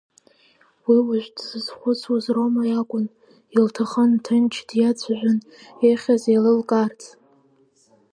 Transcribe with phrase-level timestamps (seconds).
[0.87, 3.05] Уи уажә дзызхәыцуаз Рома иакәын,
[3.55, 5.37] илҭахын, ҭынч диацәажәан,
[5.87, 7.01] ихьыз еилылкаарц.